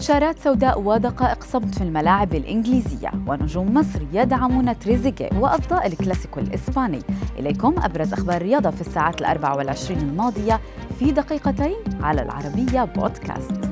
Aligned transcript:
شارات 0.00 0.38
سوداء 0.38 0.80
ودقائق 0.80 1.44
صمت 1.44 1.74
في 1.74 1.80
الملاعب 1.80 2.34
الإنجليزية 2.34 3.10
ونجوم 3.26 3.74
مصر 3.74 4.00
يدعمون 4.12 4.78
تريزيجيه 4.78 5.30
وأفضاء 5.38 5.86
الكلاسيكو 5.86 6.40
الإسباني. 6.40 6.98
إليكم 7.38 7.74
أبرز 7.78 8.12
أخبار 8.12 8.36
الرياضة 8.36 8.70
في 8.70 8.80
الساعات 8.80 9.20
الأربع 9.20 9.54
والعشرين 9.54 9.98
الماضية 9.98 10.60
في 10.98 11.12
دقيقتين 11.12 11.76
على 12.00 12.22
العربية 12.22 12.84
بودكاست. 12.84 13.67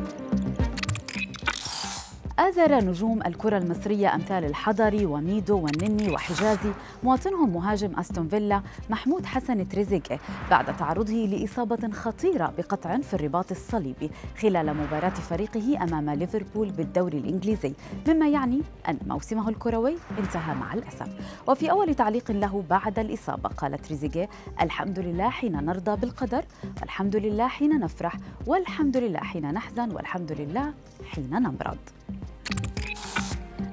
آزر 2.38 2.84
نجوم 2.84 3.22
الكرة 3.26 3.58
المصرية 3.58 4.14
أمثال 4.14 4.44
الحضري 4.44 5.06
وميدو 5.06 5.58
والنني 5.58 6.10
وحجازي 6.10 6.72
مواطنهم 7.02 7.54
مهاجم 7.54 7.98
أستون 7.98 8.28
فيلا 8.28 8.62
محمود 8.90 9.26
حسن 9.26 9.68
تريزيجيه 9.68 10.20
بعد 10.50 10.76
تعرضه 10.76 11.12
لإصابة 11.12 11.90
خطيرة 11.92 12.52
بقطع 12.58 12.96
في 12.96 13.14
الرباط 13.14 13.50
الصليبي 13.50 14.10
خلال 14.40 14.76
مباراة 14.76 15.08
فريقه 15.08 15.82
أمام 15.82 16.10
ليفربول 16.10 16.70
بالدوري 16.70 17.18
الإنجليزي 17.18 17.72
مما 18.08 18.28
يعني 18.28 18.60
أن 18.88 18.98
موسمه 19.06 19.48
الكروي 19.48 19.96
انتهى 20.18 20.54
مع 20.54 20.74
الأسف. 20.74 21.08
وفي 21.46 21.70
أول 21.70 21.94
تعليق 21.94 22.30
له 22.30 22.64
بعد 22.70 22.98
الإصابة 22.98 23.48
قال 23.48 23.78
تريزيجيه 23.78 24.28
الحمد 24.60 24.98
لله 24.98 25.30
حين 25.30 25.52
نرضى 25.64 26.00
بالقدر 26.00 26.44
والحمد 26.80 27.16
لله 27.16 27.48
حين 27.48 27.80
نفرح 27.80 28.16
والحمد 28.46 28.96
لله 28.96 29.20
حين 29.20 29.52
نحزن 29.52 29.92
والحمد 29.92 30.32
لله 30.32 30.72
حين 31.10 31.30
نمرض. 31.30 31.78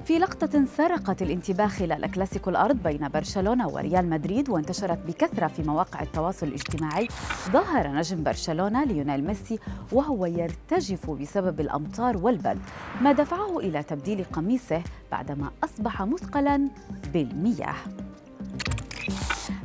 في 0.04 0.18
لقطة 0.18 0.64
سرقت 0.76 1.22
الانتباه 1.22 1.66
خلال 1.66 2.10
كلاسيكو 2.10 2.50
الأرض 2.50 2.82
بين 2.82 3.08
برشلونة 3.08 3.68
وريال 3.68 4.10
مدريد 4.10 4.48
وانتشرت 4.48 4.98
بكثرة 5.06 5.46
في 5.46 5.62
مواقع 5.62 6.02
التواصل 6.02 6.46
الاجتماعي. 6.46 7.08
ظهر 7.50 7.88
نجم 7.88 8.22
برشلونة 8.22 8.84
ليونيل 8.84 9.24
ميسي 9.24 9.58
وهو 9.92 10.26
يرتجف 10.26 11.10
بسبب 11.10 11.60
الأمطار 11.60 12.16
والبرد 12.16 12.60
ما 13.00 13.12
دفعه 13.12 13.58
إلى 13.58 13.82
تبديل 13.82 14.24
قميصه 14.24 14.82
بعدما 15.12 15.50
أصبح 15.64 16.02
مثقلا 16.02 16.68
بالمياه. 17.12 17.74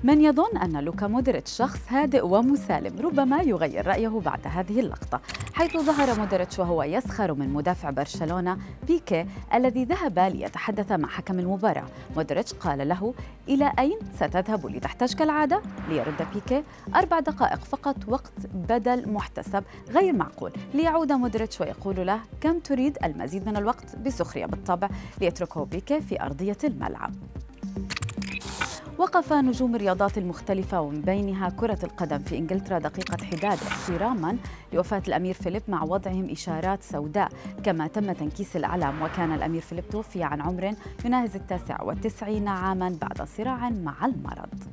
من 0.03 0.21
يظن 0.21 0.57
أن 0.57 0.77
لوكا 0.77 1.07
مودريتش 1.07 1.51
شخص 1.51 1.79
هادئ 1.87 2.25
ومسالم 2.25 2.99
ربما 2.99 3.41
يغير 3.41 3.87
رأيه 3.87 4.21
بعد 4.25 4.39
هذه 4.43 4.79
اللقطة. 4.79 5.21
حيث 5.59 5.77
ظهر 5.77 6.19
مودريتش 6.19 6.59
وهو 6.59 6.83
يسخر 6.83 7.33
من 7.33 7.49
مدافع 7.49 7.89
برشلونة 7.89 8.57
بيكي 8.87 9.25
الذي 9.53 9.85
ذهب 9.85 10.19
ليتحدث 10.19 10.91
مع 10.91 11.07
حكم 11.07 11.39
المباراة. 11.39 11.85
مودريتش 12.15 12.53
قال 12.53 12.89
له 12.89 13.13
إلى 13.47 13.71
أين 13.79 13.99
ستذهب 14.15 14.65
لتحتج 14.67 15.13
كالعادة؟ 15.13 15.61
ليرد 15.89 16.27
بيكي 16.33 16.63
أربع 16.95 17.19
دقائق 17.19 17.59
فقط 17.59 17.95
وقت 18.07 18.33
بدل 18.53 19.11
محتسب 19.11 19.63
غير 19.89 20.13
معقول. 20.13 20.51
ليعود 20.73 21.11
مودريتش 21.11 21.61
ويقول 21.61 22.07
له 22.07 22.19
كم 22.41 22.59
تريد 22.59 22.97
المزيد 23.03 23.47
من 23.47 23.57
الوقت؟ 23.57 23.95
بسخرية 23.95 24.45
بالطبع. 24.45 24.89
ليتركه 25.21 25.65
بيكي 25.65 26.01
في 26.01 26.21
أرضية 26.21 26.57
الملعب. 26.63 27.11
وقف 28.99 29.33
نجوم 29.33 29.75
الرياضات 29.75 30.17
المختلفة 30.17 30.81
ومن 30.81 31.01
بينها 31.01 31.49
كرة 31.49 31.79
القدم 31.83 32.19
في 32.19 32.37
إنجلترا 32.37 32.79
دقيقة 32.79 33.25
حداد 33.25 33.57
احتراما 33.67 34.37
لوفاة 34.73 35.01
الأمير 35.07 35.33
فيليب 35.33 35.61
مع 35.67 35.83
وضعهم 35.83 36.29
إشارات 36.29 36.83
سوداء 36.83 37.29
كما 37.63 37.87
تم 37.87 38.11
تنكيس 38.11 38.55
العلم 38.55 39.01
وكان 39.01 39.31
الأمير 39.31 39.61
فيليب 39.61 39.89
توفي 39.89 40.23
عن 40.23 40.41
عمر 40.41 40.73
يناهز 41.05 41.35
التاسع 41.35 41.81
والتسعين 41.81 42.47
عاما 42.47 42.97
بعد 43.01 43.27
صراع 43.27 43.69
مع 43.69 44.05
المرض. 44.05 44.63